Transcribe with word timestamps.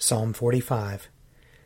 Psalm 0.00 0.32
45 0.32 1.08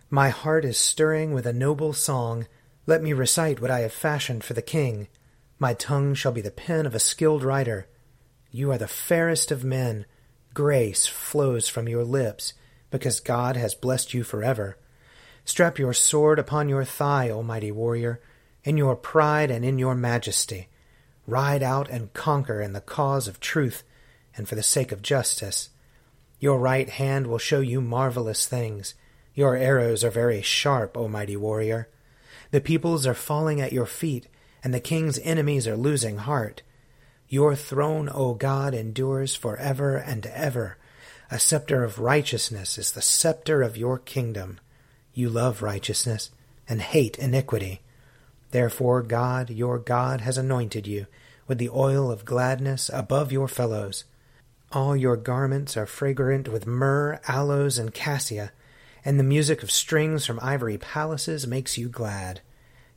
My 0.08 0.30
heart 0.30 0.64
is 0.64 0.78
stirring 0.78 1.34
with 1.34 1.44
a 1.44 1.52
noble 1.52 1.92
song. 1.92 2.46
Let 2.86 3.02
me 3.02 3.12
recite 3.12 3.60
what 3.60 3.70
I 3.70 3.80
have 3.80 3.92
fashioned 3.92 4.42
for 4.42 4.54
the 4.54 4.62
king. 4.62 5.08
My 5.58 5.74
tongue 5.74 6.14
shall 6.14 6.32
be 6.32 6.40
the 6.40 6.50
pen 6.50 6.86
of 6.86 6.94
a 6.94 6.98
skilled 6.98 7.44
writer. 7.44 7.88
You 8.50 8.70
are 8.72 8.78
the 8.78 8.88
fairest 8.88 9.50
of 9.50 9.64
men. 9.64 10.06
Grace 10.54 11.06
flows 11.06 11.68
from 11.68 11.90
your 11.90 12.04
lips, 12.04 12.54
because 12.90 13.20
God 13.20 13.58
has 13.58 13.74
blessed 13.74 14.14
you 14.14 14.24
forever. 14.24 14.78
Strap 15.44 15.78
your 15.78 15.92
sword 15.92 16.38
upon 16.38 16.70
your 16.70 16.86
thigh, 16.86 17.28
O 17.28 17.42
mighty 17.42 17.70
warrior, 17.70 18.18
in 18.64 18.78
your 18.78 18.96
pride 18.96 19.50
and 19.50 19.62
in 19.62 19.78
your 19.78 19.94
majesty. 19.94 20.68
Ride 21.26 21.62
out 21.62 21.90
and 21.90 22.14
conquer 22.14 22.62
in 22.62 22.72
the 22.72 22.80
cause 22.80 23.28
of 23.28 23.40
truth 23.40 23.82
and 24.34 24.48
for 24.48 24.54
the 24.54 24.62
sake 24.62 24.90
of 24.90 25.02
justice. 25.02 25.68
Your 26.42 26.58
right 26.58 26.90
hand 26.90 27.28
will 27.28 27.38
show 27.38 27.60
you 27.60 27.80
marvelous 27.80 28.48
things. 28.48 28.96
Your 29.32 29.54
arrows 29.54 30.02
are 30.02 30.10
very 30.10 30.42
sharp, 30.42 30.96
O 30.96 31.06
mighty 31.06 31.36
warrior. 31.36 31.88
The 32.50 32.60
peoples 32.60 33.06
are 33.06 33.14
falling 33.14 33.60
at 33.60 33.72
your 33.72 33.86
feet, 33.86 34.26
and 34.64 34.74
the 34.74 34.80
king's 34.80 35.20
enemies 35.20 35.68
are 35.68 35.76
losing 35.76 36.16
heart. 36.16 36.62
Your 37.28 37.54
throne, 37.54 38.10
O 38.12 38.34
God, 38.34 38.74
endures 38.74 39.36
for 39.36 39.56
ever 39.58 39.96
and 39.96 40.26
ever. 40.26 40.78
A 41.30 41.38
scepter 41.38 41.84
of 41.84 42.00
righteousness 42.00 42.76
is 42.76 42.90
the 42.90 43.02
scepter 43.02 43.62
of 43.62 43.76
your 43.76 44.00
kingdom. 44.00 44.58
You 45.14 45.30
love 45.30 45.62
righteousness 45.62 46.32
and 46.68 46.82
hate 46.82 47.20
iniquity. 47.20 47.82
Therefore 48.50 49.02
God, 49.02 49.48
your 49.48 49.78
God, 49.78 50.22
has 50.22 50.38
anointed 50.38 50.88
you 50.88 51.06
with 51.46 51.58
the 51.58 51.70
oil 51.70 52.10
of 52.10 52.24
gladness 52.24 52.90
above 52.92 53.30
your 53.30 53.46
fellows. 53.46 54.02
All 54.72 54.96
your 54.96 55.18
garments 55.18 55.76
are 55.76 55.84
fragrant 55.84 56.48
with 56.48 56.66
myrrh, 56.66 57.20
aloes, 57.28 57.76
and 57.76 57.92
cassia, 57.92 58.52
and 59.04 59.18
the 59.18 59.24
music 59.24 59.62
of 59.62 59.70
strings 59.70 60.24
from 60.24 60.40
ivory 60.40 60.78
palaces 60.78 61.46
makes 61.46 61.76
you 61.76 61.90
glad. 61.90 62.40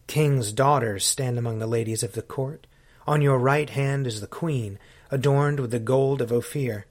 King's 0.07 0.53
daughters 0.53 1.05
stand 1.05 1.37
among 1.37 1.59
the 1.59 1.67
ladies 1.67 2.01
of 2.01 2.13
the 2.13 2.21
court. 2.21 2.65
On 3.05 3.21
your 3.21 3.37
right 3.37 3.69
hand 3.69 4.07
is 4.07 4.21
the 4.21 4.27
queen, 4.27 4.79
adorned 5.11 5.59
with 5.59 5.71
the 5.71 5.79
gold 5.79 6.21
of 6.21 6.31
Ophir. 6.31 6.85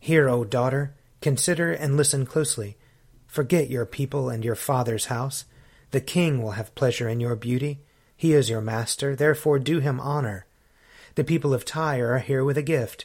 Hear, 0.00 0.30
O 0.30 0.42
daughter, 0.42 0.94
consider 1.20 1.72
and 1.72 1.94
listen 1.94 2.24
closely. 2.24 2.78
Forget 3.26 3.68
your 3.68 3.84
people 3.84 4.30
and 4.30 4.42
your 4.42 4.54
father's 4.54 5.06
house. 5.06 5.44
The 5.90 6.00
king 6.00 6.42
will 6.42 6.52
have 6.52 6.74
pleasure 6.74 7.10
in 7.10 7.20
your 7.20 7.36
beauty. 7.36 7.80
He 8.16 8.32
is 8.32 8.48
your 8.48 8.62
master, 8.62 9.14
therefore 9.14 9.58
do 9.58 9.80
him 9.80 10.00
honor. 10.00 10.46
The 11.14 11.24
people 11.24 11.52
of 11.52 11.66
Tyre 11.66 12.14
are 12.14 12.20
here 12.20 12.42
with 12.42 12.56
a 12.56 12.62
gift. 12.62 13.04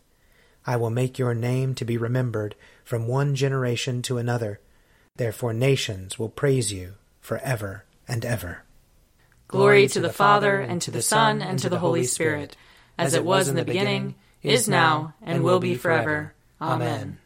I 0.65 0.77
will 0.77 0.89
make 0.89 1.17
your 1.17 1.33
name 1.33 1.75
to 1.75 1.85
be 1.85 1.97
remembered 1.97 2.55
from 2.83 3.07
one 3.07 3.35
generation 3.35 4.01
to 4.03 4.17
another. 4.17 4.59
Therefore 5.15 5.53
nations 5.53 6.19
will 6.19 6.29
praise 6.29 6.71
you 6.71 6.93
for 7.19 7.37
ever 7.39 7.85
and 8.07 8.25
ever. 8.25 8.63
Glory 9.47 9.87
to 9.89 9.99
the 9.99 10.13
Father, 10.13 10.59
and 10.61 10.81
to 10.81 10.91
the 10.91 11.01
Son, 11.01 11.41
and 11.41 11.59
to 11.59 11.69
the 11.69 11.79
Holy 11.79 12.05
Spirit, 12.05 12.55
as 12.97 13.13
it 13.13 13.25
was 13.25 13.49
in 13.49 13.55
the 13.55 13.65
beginning, 13.65 14.15
is 14.41 14.67
now, 14.67 15.13
and 15.21 15.43
will 15.43 15.59
be 15.59 15.75
forever. 15.75 16.33
Amen. 16.61 17.17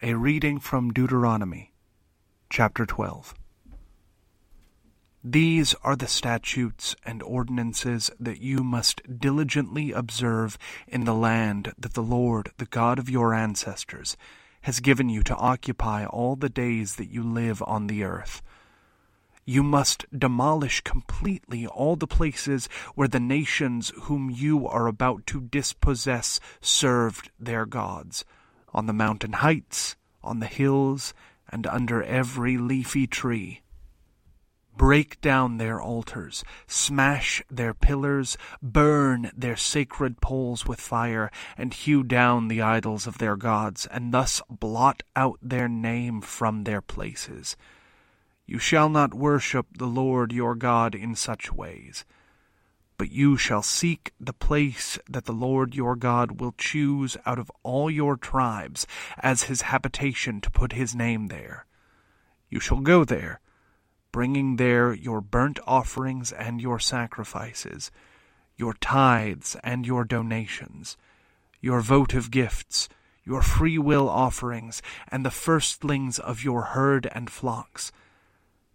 A 0.00 0.14
reading 0.14 0.58
from 0.58 0.92
Deuteronomy, 0.92 1.72
chapter 2.48 2.86
12. 2.86 3.34
These 5.24 5.74
are 5.82 5.96
the 5.96 6.06
statutes 6.06 6.94
and 7.04 7.24
ordinances 7.24 8.08
that 8.20 8.40
you 8.40 8.62
must 8.62 9.18
diligently 9.18 9.90
observe 9.90 10.56
in 10.86 11.04
the 11.04 11.14
land 11.14 11.72
that 11.76 11.94
the 11.94 12.04
Lord, 12.04 12.52
the 12.58 12.66
God 12.66 13.00
of 13.00 13.10
your 13.10 13.34
ancestors, 13.34 14.16
has 14.62 14.78
given 14.78 15.08
you 15.08 15.24
to 15.24 15.34
occupy 15.34 16.04
all 16.04 16.36
the 16.36 16.48
days 16.48 16.96
that 16.96 17.10
you 17.10 17.24
live 17.24 17.60
on 17.66 17.88
the 17.88 18.04
earth. 18.04 18.42
You 19.44 19.64
must 19.64 20.04
demolish 20.16 20.82
completely 20.82 21.66
all 21.66 21.96
the 21.96 22.06
places 22.06 22.68
where 22.94 23.08
the 23.08 23.18
nations 23.18 23.90
whom 24.02 24.30
you 24.30 24.68
are 24.68 24.86
about 24.86 25.26
to 25.28 25.40
dispossess 25.40 26.38
served 26.60 27.30
their 27.40 27.66
gods, 27.66 28.24
on 28.72 28.86
the 28.86 28.92
mountain 28.92 29.32
heights, 29.32 29.96
on 30.22 30.38
the 30.38 30.46
hills, 30.46 31.12
and 31.50 31.66
under 31.66 32.04
every 32.04 32.56
leafy 32.56 33.08
tree. 33.08 33.62
Break 34.78 35.20
down 35.20 35.56
their 35.56 35.80
altars, 35.80 36.44
smash 36.68 37.42
their 37.50 37.74
pillars, 37.74 38.38
burn 38.62 39.32
their 39.36 39.56
sacred 39.56 40.20
poles 40.20 40.66
with 40.66 40.80
fire, 40.80 41.32
and 41.56 41.74
hew 41.74 42.04
down 42.04 42.46
the 42.46 42.62
idols 42.62 43.08
of 43.08 43.18
their 43.18 43.34
gods, 43.34 43.88
and 43.90 44.14
thus 44.14 44.40
blot 44.48 45.02
out 45.16 45.36
their 45.42 45.68
name 45.68 46.20
from 46.20 46.62
their 46.62 46.80
places. 46.80 47.56
You 48.46 48.60
shall 48.60 48.88
not 48.88 49.14
worship 49.14 49.66
the 49.76 49.88
Lord 49.88 50.32
your 50.32 50.54
God 50.54 50.94
in 50.94 51.16
such 51.16 51.52
ways. 51.52 52.04
But 52.98 53.10
you 53.10 53.36
shall 53.36 53.62
seek 53.62 54.12
the 54.20 54.32
place 54.32 54.96
that 55.10 55.24
the 55.24 55.32
Lord 55.32 55.74
your 55.74 55.96
God 55.96 56.40
will 56.40 56.54
choose 56.56 57.16
out 57.26 57.40
of 57.40 57.50
all 57.64 57.90
your 57.90 58.16
tribes 58.16 58.86
as 59.18 59.50
his 59.50 59.62
habitation 59.62 60.40
to 60.40 60.52
put 60.52 60.72
his 60.72 60.94
name 60.94 61.26
there. 61.26 61.66
You 62.48 62.60
shall 62.60 62.80
go 62.80 63.04
there, 63.04 63.40
bringing 64.18 64.56
there 64.56 64.92
your 64.92 65.20
burnt 65.20 65.60
offerings 65.64 66.32
and 66.32 66.60
your 66.60 66.80
sacrifices, 66.80 67.92
your 68.56 68.74
tithes 68.80 69.56
and 69.62 69.86
your 69.86 70.04
donations, 70.04 70.96
your 71.60 71.80
votive 71.80 72.28
gifts, 72.32 72.88
your 73.24 73.40
free 73.40 73.78
will 73.78 74.08
offerings, 74.08 74.82
and 75.06 75.24
the 75.24 75.30
firstlings 75.30 76.18
of 76.18 76.42
your 76.42 76.62
herd 76.62 77.08
and 77.12 77.30
flocks. 77.30 77.92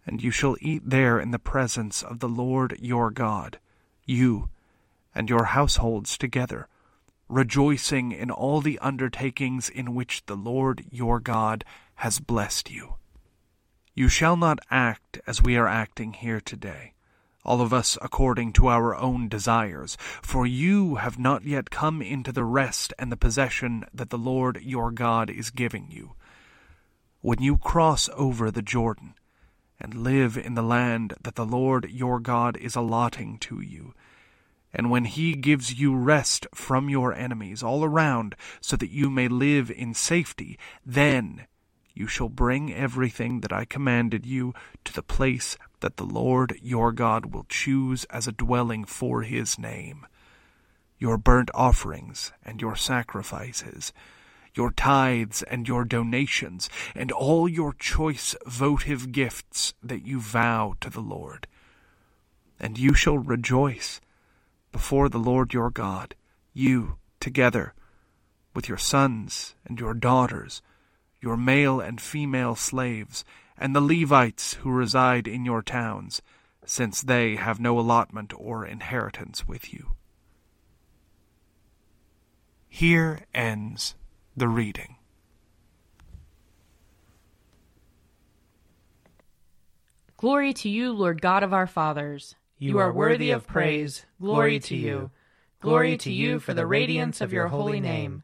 And 0.06 0.24
you 0.24 0.30
shall 0.30 0.56
eat 0.62 0.88
there 0.88 1.20
in 1.20 1.30
the 1.30 1.38
presence 1.38 2.02
of 2.02 2.20
the 2.20 2.28
Lord 2.44 2.78
your 2.80 3.10
God, 3.10 3.58
you 4.06 4.48
and 5.14 5.28
your 5.28 5.44
households 5.44 6.16
together, 6.16 6.68
rejoicing 7.28 8.12
in 8.12 8.30
all 8.30 8.62
the 8.62 8.78
undertakings 8.78 9.68
in 9.68 9.94
which 9.94 10.24
the 10.24 10.36
Lord 10.36 10.86
your 10.90 11.20
God 11.20 11.66
has 11.96 12.18
blessed 12.18 12.70
you. 12.70 12.94
You 13.96 14.08
shall 14.08 14.36
not 14.36 14.58
act 14.72 15.20
as 15.24 15.40
we 15.40 15.56
are 15.56 15.68
acting 15.68 16.14
here 16.14 16.40
today, 16.40 16.94
all 17.44 17.60
of 17.60 17.72
us 17.72 17.96
according 18.02 18.52
to 18.54 18.66
our 18.66 18.92
own 18.92 19.28
desires, 19.28 19.96
for 20.20 20.44
you 20.46 20.96
have 20.96 21.16
not 21.16 21.44
yet 21.44 21.70
come 21.70 22.02
into 22.02 22.32
the 22.32 22.42
rest 22.42 22.92
and 22.98 23.12
the 23.12 23.16
possession 23.16 23.84
that 23.94 24.10
the 24.10 24.18
Lord 24.18 24.60
your 24.62 24.90
God 24.90 25.30
is 25.30 25.50
giving 25.50 25.92
you. 25.92 26.14
When 27.20 27.40
you 27.40 27.56
cross 27.56 28.08
over 28.16 28.50
the 28.50 28.62
Jordan, 28.62 29.14
and 29.80 29.94
live 29.94 30.36
in 30.36 30.54
the 30.54 30.62
land 30.62 31.14
that 31.22 31.34
the 31.36 31.46
Lord 31.46 31.88
your 31.90 32.18
God 32.18 32.56
is 32.56 32.74
allotting 32.74 33.38
to 33.38 33.60
you, 33.60 33.94
and 34.72 34.90
when 34.90 35.04
he 35.04 35.34
gives 35.34 35.78
you 35.78 35.94
rest 35.94 36.48
from 36.52 36.88
your 36.88 37.14
enemies 37.14 37.62
all 37.62 37.84
around, 37.84 38.34
so 38.60 38.76
that 38.76 38.90
you 38.90 39.08
may 39.08 39.28
live 39.28 39.70
in 39.70 39.94
safety, 39.94 40.58
then 40.84 41.46
you 41.94 42.08
shall 42.08 42.28
bring 42.28 42.74
everything 42.74 43.40
that 43.40 43.52
I 43.52 43.64
commanded 43.64 44.26
you 44.26 44.52
to 44.84 44.92
the 44.92 45.02
place 45.02 45.56
that 45.80 45.96
the 45.96 46.04
Lord 46.04 46.58
your 46.60 46.90
God 46.90 47.32
will 47.32 47.46
choose 47.48 48.04
as 48.06 48.26
a 48.26 48.32
dwelling 48.32 48.84
for 48.84 49.22
his 49.22 49.58
name. 49.58 50.06
Your 50.98 51.16
burnt 51.16 51.50
offerings 51.54 52.32
and 52.44 52.60
your 52.60 52.74
sacrifices, 52.74 53.92
your 54.54 54.72
tithes 54.72 55.42
and 55.44 55.68
your 55.68 55.84
donations, 55.84 56.68
and 56.94 57.12
all 57.12 57.48
your 57.48 57.72
choice 57.72 58.34
votive 58.44 59.12
gifts 59.12 59.74
that 59.82 60.04
you 60.04 60.20
vow 60.20 60.74
to 60.80 60.90
the 60.90 61.00
Lord. 61.00 61.46
And 62.58 62.78
you 62.78 62.94
shall 62.94 63.18
rejoice 63.18 64.00
before 64.72 65.08
the 65.08 65.18
Lord 65.18 65.52
your 65.52 65.70
God, 65.70 66.16
you 66.52 66.96
together 67.20 67.74
with 68.54 68.68
your 68.68 68.78
sons 68.78 69.54
and 69.64 69.78
your 69.78 69.94
daughters 69.94 70.62
your 71.24 71.36
male 71.38 71.80
and 71.80 72.02
female 72.02 72.54
slaves, 72.54 73.24
and 73.56 73.74
the 73.74 73.80
Levites 73.80 74.54
who 74.54 74.70
reside 74.70 75.26
in 75.26 75.46
your 75.46 75.62
towns, 75.62 76.20
since 76.66 77.00
they 77.00 77.36
have 77.36 77.58
no 77.58 77.78
allotment 77.78 78.34
or 78.36 78.66
inheritance 78.66 79.48
with 79.48 79.72
you. 79.72 79.92
Here 82.68 83.20
ends 83.34 83.94
the 84.36 84.48
reading. 84.48 84.96
Glory 90.18 90.52
to 90.54 90.68
you, 90.68 90.92
Lord 90.92 91.22
God 91.22 91.42
of 91.42 91.54
our 91.54 91.66
fathers. 91.66 92.34
You, 92.58 92.78
are 92.78 92.92
worthy 92.92 93.30
of 93.30 93.46
praise. 93.46 94.04
Glory 94.20 94.58
to 94.60 94.76
you. 94.76 95.10
Glory 95.60 95.96
to 95.98 96.12
you 96.12 96.38
for 96.38 96.52
the 96.52 96.66
radiance 96.66 97.22
of 97.22 97.32
your 97.32 97.48
holy 97.48 97.80
name. 97.80 98.23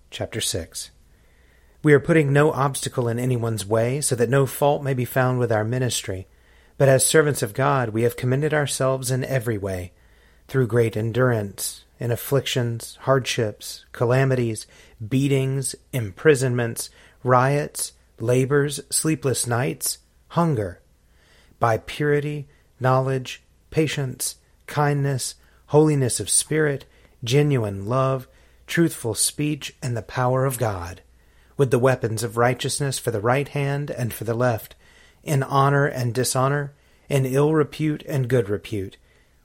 chapter 0.11 0.41
6. 0.41 0.91
We 1.81 1.93
are 1.93 1.99
putting 1.99 2.31
no 2.31 2.51
obstacle 2.51 3.07
in 3.07 3.17
anyone's 3.17 3.65
way, 3.65 4.01
so 4.01 4.13
that 4.15 4.29
no 4.29 4.45
fault 4.45 4.83
may 4.83 4.93
be 4.93 5.05
found 5.05 5.39
with 5.39 5.51
our 5.51 5.63
ministry. 5.63 6.27
But 6.77 6.89
as 6.89 7.05
servants 7.05 7.41
of 7.41 7.53
God, 7.53 7.89
we 7.89 8.03
have 8.03 8.17
commended 8.17 8.53
ourselves 8.53 9.09
in 9.09 9.23
every 9.23 9.57
way, 9.57 9.93
through 10.47 10.67
great 10.67 10.97
endurance, 10.97 11.85
in 11.97 12.11
afflictions, 12.11 12.97
hardships, 13.01 13.85
calamities, 13.93 14.67
beatings, 15.07 15.75
imprisonments, 15.93 16.89
riots, 17.23 17.93
labors, 18.19 18.81
sleepless 18.89 19.47
nights, 19.47 19.99
hunger, 20.29 20.81
by 21.57 21.77
purity, 21.77 22.47
knowledge, 22.79 23.43
patience, 23.69 24.35
kindness, 24.67 25.35
holiness 25.67 26.19
of 26.19 26.29
spirit, 26.29 26.85
genuine 27.23 27.85
love, 27.85 28.27
truthful 28.71 29.13
speech, 29.13 29.75
and 29.83 29.97
the 29.97 30.01
power 30.01 30.45
of 30.45 30.57
God, 30.57 31.01
with 31.57 31.71
the 31.71 31.77
weapons 31.77 32.23
of 32.23 32.37
righteousness 32.37 32.97
for 32.97 33.11
the 33.11 33.19
right 33.19 33.49
hand 33.49 33.91
and 33.91 34.13
for 34.13 34.23
the 34.23 34.33
left, 34.33 34.75
in 35.23 35.43
honor 35.43 35.85
and 35.85 36.13
dishonor, 36.13 36.73
in 37.09 37.25
ill 37.25 37.53
repute 37.53 38.01
and 38.07 38.29
good 38.29 38.47
repute. 38.47 38.95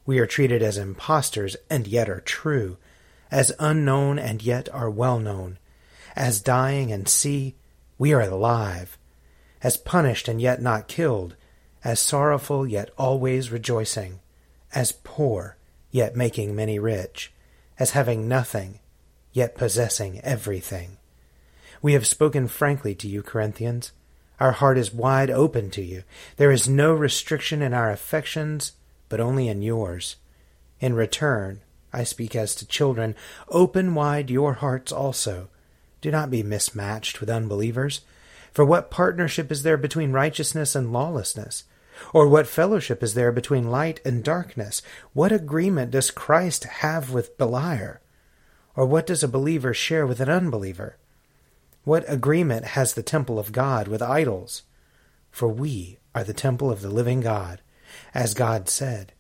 We 0.07 0.21
are 0.21 0.27
treated 0.27 0.63
as 0.63 0.79
impostors 0.79 1.57
and 1.69 1.89
yet 1.89 2.09
are 2.09 2.21
true, 2.21 2.77
as 3.29 3.51
unknown 3.59 4.21
and 4.21 4.41
yet 4.45 4.69
are 4.73 4.89
well 4.89 5.19
known, 5.19 5.59
as 6.15 6.41
dying 6.41 6.93
and 6.93 7.09
see, 7.09 7.57
we 7.99 8.13
are 8.13 8.21
alive, 8.21 8.97
as 9.61 9.77
punished 9.77 10.29
and 10.29 10.41
yet 10.41 10.63
not 10.63 10.87
killed, 10.87 11.35
as 11.83 11.99
sorrowful 11.99 12.65
yet 12.65 12.91
always 12.97 13.51
rejoicing, 13.51 14.21
as 14.73 14.93
poor 14.93 15.57
yet 15.91 16.15
making 16.15 16.55
many 16.55 16.79
rich 16.79 17.33
as 17.79 17.91
having 17.91 18.29
nothing, 18.29 18.79
yet 19.37 19.55
possessing 19.55 20.19
everything. 20.23 20.97
We 21.83 21.93
have 21.93 22.07
spoken 22.07 22.49
frankly 22.49 22.95
to 22.95 23.07
you, 23.07 23.23
Corinthians. 23.23 23.93
Our 24.41 24.53
heart 24.53 24.79
is 24.79 24.95
wide 24.95 25.31
open 25.31 25.71
to 25.73 25.83
you. 25.83 26.05
There 26.39 26.51
is 26.51 26.69
no 26.69 26.95
restriction 26.95 27.61
in 27.61 27.75
our 27.75 27.91
affections, 27.91 28.73
but 29.11 29.21
only 29.21 29.49
in 29.49 29.61
yours. 29.61 30.17
In 30.81 30.95
return, 30.95 31.61
I 31.93 32.03
speak 32.03 32.35
as 32.35 32.55
to 32.57 32.67
children, 32.67 33.15
open 33.49 33.95
wide 33.95 34.31
your 34.31 34.55
hearts 34.55 34.91
also. 34.91 35.49
Do 36.01 36.11
not 36.11 36.31
be 36.31 36.43
mismatched 36.43 37.21
with 37.21 37.29
unbelievers. 37.29 38.01
For 38.53 38.65
what 38.65 38.91
partnership 38.91 39.53
is 39.53 39.63
there 39.63 39.77
between 39.77 40.13
righteousness 40.13 40.75
and 40.75 40.95
lawlessness? 40.95 41.65
Or 42.15 42.27
what 42.27 42.47
fellowship 42.47 43.03
is 43.03 43.13
there 43.13 43.33
between 43.33 43.71
light 43.71 44.01
and 44.03 44.25
darkness? 44.25 44.81
What 45.13 45.31
agreement 45.31 45.91
does 45.91 46.11
Christ 46.11 46.65
have 46.65 47.11
with 47.11 47.37
Beliar? 47.37 47.99
Or 48.77 48.85
what 48.87 49.07
does 49.07 49.25
a 49.25 49.29
believer 49.29 49.73
share 49.73 50.07
with 50.07 50.21
an 50.21 50.29
unbeliever? 50.29 50.97
What 51.85 52.05
agreement 52.07 52.67
has 52.67 52.93
the 52.93 53.03
temple 53.03 53.39
of 53.39 53.53
God 53.53 53.89
with 53.89 54.03
idols? 54.03 54.63
For 55.31 55.49
we 55.49 55.99
are 56.15 56.25
the 56.25 56.35
temple 56.35 56.71
of 56.71 56.83
the 56.83 56.91
living 56.91 57.21
God. 57.21 57.63
As 58.13 58.35
God 58.35 58.69
said, 58.69 59.13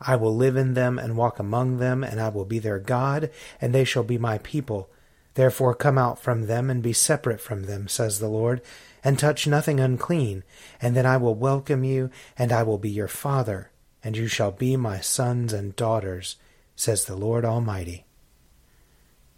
I 0.00 0.16
will 0.16 0.34
live 0.34 0.56
in 0.56 0.74
them 0.74 0.98
and 0.98 1.16
walk 1.16 1.38
among 1.38 1.78
them, 1.78 2.02
and 2.02 2.20
I 2.20 2.28
will 2.28 2.44
be 2.44 2.58
their 2.58 2.78
God, 2.78 3.30
and 3.60 3.72
they 3.72 3.84
shall 3.84 4.02
be 4.02 4.18
my 4.18 4.38
people. 4.38 4.90
Therefore 5.34 5.74
come 5.74 5.98
out 5.98 6.18
from 6.18 6.46
them 6.46 6.68
and 6.70 6.82
be 6.82 6.92
separate 6.92 7.40
from 7.40 7.64
them, 7.64 7.88
says 7.88 8.18
the 8.18 8.28
Lord, 8.28 8.60
and 9.02 9.18
touch 9.18 9.46
nothing 9.46 9.80
unclean, 9.80 10.44
and 10.80 10.96
then 10.96 11.06
I 11.06 11.16
will 11.16 11.34
welcome 11.34 11.84
you, 11.84 12.10
and 12.38 12.52
I 12.52 12.62
will 12.62 12.78
be 12.78 12.90
your 12.90 13.08
father, 13.08 13.70
and 14.02 14.16
you 14.16 14.26
shall 14.26 14.50
be 14.50 14.76
my 14.76 15.00
sons 15.00 15.52
and 15.52 15.76
daughters, 15.76 16.36
says 16.76 17.04
the 17.04 17.16
Lord 17.16 17.44
Almighty. 17.44 18.03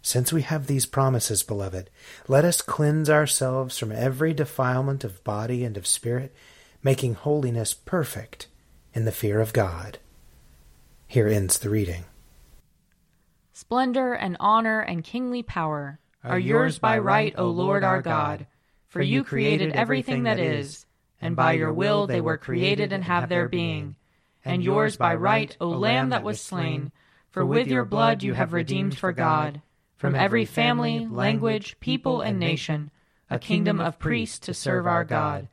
Since 0.07 0.31
we 0.31 0.43
have 0.43 0.67
these 0.67 0.85
promises, 0.85 1.43
beloved, 1.43 1.89
let 2.29 2.45
us 2.45 2.61
cleanse 2.61 3.09
ourselves 3.09 3.77
from 3.77 3.91
every 3.91 4.33
defilement 4.33 5.03
of 5.03 5.21
body 5.25 5.65
and 5.65 5.75
of 5.75 5.85
spirit, 5.85 6.33
making 6.81 7.15
holiness 7.15 7.73
perfect 7.73 8.47
in 8.93 9.03
the 9.03 9.11
fear 9.11 9.41
of 9.41 9.51
God. 9.51 9.99
Here 11.07 11.27
ends 11.27 11.59
the 11.59 11.69
reading. 11.69 12.05
Splendor 13.51 14.13
and 14.13 14.37
honor 14.39 14.79
and 14.79 15.03
kingly 15.03 15.43
power 15.43 15.99
are 16.23 16.39
yours 16.39 16.79
by 16.79 16.97
right, 16.99 17.35
O 17.37 17.49
Lord 17.49 17.83
our 17.83 18.01
God. 18.01 18.47
For 18.87 19.01
you 19.01 19.25
created 19.25 19.73
everything 19.73 20.23
that 20.23 20.39
is, 20.39 20.85
and 21.21 21.35
by 21.35 21.51
your 21.51 21.73
will 21.73 22.07
they 22.07 22.21
were 22.21 22.37
created 22.37 22.93
and 22.93 23.03
have 23.03 23.27
their 23.27 23.49
being. 23.49 23.97
And 24.45 24.63
yours 24.63 24.95
by 24.95 25.15
right, 25.15 25.57
O 25.59 25.67
Lamb 25.67 26.11
that 26.11 26.23
was 26.23 26.39
slain, 26.39 26.93
For 27.29 27.45
with 27.45 27.67
your 27.67 27.83
blood 27.83 28.23
you 28.23 28.35
have 28.35 28.53
redeemed 28.53 28.97
for 28.97 29.11
God, 29.11 29.61
from 29.97 30.15
every 30.15 30.45
family, 30.45 31.07
language, 31.07 31.77
people, 31.79 32.21
and 32.21 32.39
nation, 32.39 32.91
a 33.29 33.39
kingdom 33.39 33.79
of 33.79 33.99
priests 33.99 34.39
to 34.39 34.53
serve 34.53 34.87
our 34.87 35.03
God. 35.03 35.49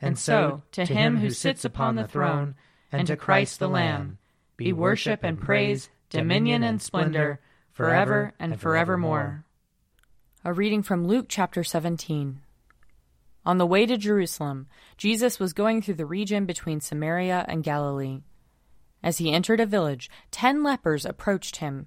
And 0.00 0.18
so, 0.18 0.62
to 0.72 0.84
him 0.84 1.18
who 1.18 1.30
sits 1.30 1.64
upon 1.64 1.96
the 1.96 2.06
throne, 2.06 2.54
and 2.92 3.06
to 3.08 3.16
Christ 3.16 3.58
the 3.58 3.68
Lamb, 3.68 4.18
be 4.56 4.72
worship 4.72 5.24
and 5.24 5.40
praise, 5.40 5.90
dominion 6.08 6.62
and 6.62 6.80
splendor, 6.80 7.40
forever 7.72 8.32
and 8.38 8.58
forevermore. 8.60 9.44
A 10.44 10.52
reading 10.52 10.82
from 10.82 11.06
Luke 11.06 11.26
chapter 11.28 11.64
17. 11.64 12.40
On 13.44 13.58
the 13.58 13.66
way 13.66 13.86
to 13.86 13.96
Jerusalem, 13.96 14.68
Jesus 14.96 15.40
was 15.40 15.52
going 15.52 15.82
through 15.82 15.94
the 15.94 16.06
region 16.06 16.46
between 16.46 16.80
Samaria 16.80 17.44
and 17.48 17.64
Galilee. 17.64 18.22
As 19.02 19.18
he 19.18 19.32
entered 19.32 19.60
a 19.60 19.66
village, 19.66 20.10
ten 20.30 20.62
lepers 20.62 21.04
approached 21.04 21.56
him. 21.56 21.86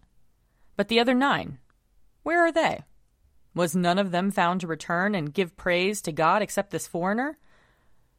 But 0.81 0.87
the 0.87 0.99
other 0.99 1.13
nine, 1.13 1.59
where 2.23 2.43
are 2.43 2.51
they? 2.51 2.81
Was 3.53 3.75
none 3.75 3.99
of 3.99 4.09
them 4.09 4.31
found 4.31 4.61
to 4.61 4.67
return 4.67 5.13
and 5.13 5.31
give 5.31 5.55
praise 5.55 6.01
to 6.01 6.11
God 6.11 6.41
except 6.41 6.71
this 6.71 6.87
foreigner? 6.87 7.37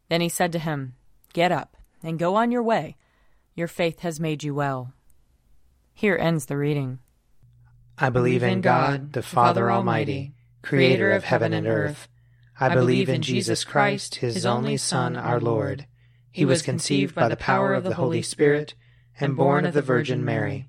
Then 0.08 0.20
he 0.20 0.28
said 0.28 0.52
to 0.52 0.60
him, 0.60 0.94
Get 1.32 1.50
up 1.50 1.76
and 2.04 2.20
go 2.20 2.36
on 2.36 2.52
your 2.52 2.62
way. 2.62 2.94
Your 3.56 3.66
faith 3.66 4.02
has 4.02 4.20
made 4.20 4.44
you 4.44 4.54
well. 4.54 4.92
Here 5.92 6.16
ends 6.16 6.46
the 6.46 6.56
reading. 6.56 7.00
I 7.98 8.10
believe 8.10 8.44
in 8.44 8.60
God, 8.60 9.12
the 9.12 9.22
Father 9.22 9.68
Almighty, 9.68 10.32
creator 10.62 11.10
of 11.10 11.24
heaven 11.24 11.52
and 11.52 11.66
earth. 11.66 12.06
I 12.60 12.72
believe 12.72 13.08
in 13.08 13.22
Jesus 13.22 13.64
Christ, 13.64 14.14
his 14.14 14.46
only 14.46 14.76
Son, 14.76 15.16
our 15.16 15.40
Lord. 15.40 15.88
He 16.30 16.44
was 16.44 16.62
conceived 16.62 17.16
by 17.16 17.26
the 17.26 17.36
power 17.36 17.74
of 17.74 17.82
the 17.82 17.94
Holy 17.94 18.22
Spirit 18.22 18.74
and 19.18 19.36
born 19.36 19.66
of 19.66 19.74
the 19.74 19.82
Virgin 19.82 20.24
Mary. 20.24 20.68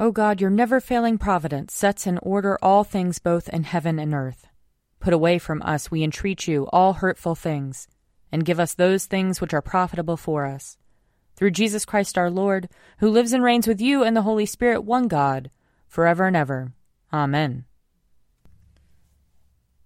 O 0.00 0.12
God, 0.12 0.40
your 0.40 0.50
never 0.50 0.78
failing 0.78 1.18
providence 1.18 1.74
sets 1.74 2.06
in 2.06 2.18
order 2.18 2.56
all 2.62 2.84
things 2.84 3.18
both 3.18 3.48
in 3.48 3.64
heaven 3.64 3.98
and 3.98 4.14
earth. 4.14 4.46
Put 5.00 5.12
away 5.12 5.40
from 5.40 5.60
us, 5.62 5.90
we 5.90 6.04
entreat 6.04 6.46
you, 6.46 6.68
all 6.72 6.92
hurtful 6.92 7.34
things, 7.34 7.88
and 8.30 8.44
give 8.44 8.60
us 8.60 8.74
those 8.74 9.06
things 9.06 9.40
which 9.40 9.52
are 9.52 9.60
profitable 9.60 10.16
for 10.16 10.46
us. 10.46 10.78
Through 11.34 11.50
Jesus 11.50 11.84
Christ 11.84 12.16
our 12.16 12.30
Lord, 12.30 12.68
who 12.98 13.10
lives 13.10 13.32
and 13.32 13.42
reigns 13.42 13.66
with 13.66 13.80
you 13.80 14.04
and 14.04 14.16
the 14.16 14.22
Holy 14.22 14.46
Spirit, 14.46 14.82
one 14.82 15.08
God, 15.08 15.50
forever 15.88 16.28
and 16.28 16.36
ever. 16.36 16.72
Amen. 17.12 17.64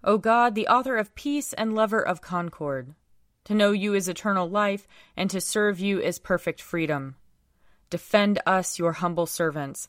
O 0.04 0.19
God, 0.19 0.54
the 0.54 0.69
author 0.69 0.99
of 0.99 1.14
peace 1.14 1.54
and 1.54 1.75
lover 1.75 2.02
of 2.02 2.21
concord, 2.21 2.95
to 3.45 3.54
know 3.54 3.73
you 3.73 3.95
is 3.95 4.09
eternal 4.09 4.47
life, 4.47 4.87
and 5.16 5.31
to 5.31 5.40
serve 5.40 5.81
you 5.81 6.02
is 6.02 6.19
perfect 6.19 6.61
freedom. 6.61 7.16
Defend 7.88 8.40
us, 8.45 8.78
your 8.78 8.92
humble 8.92 9.26
servants 9.26 9.88